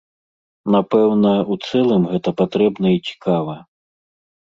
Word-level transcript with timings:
Напэўна, 0.75 1.35
у 1.53 1.59
цэлым 1.67 2.09
гэта 2.17 2.29
патрэбна 2.43 2.87
і 2.97 3.07
цікава. 3.09 3.55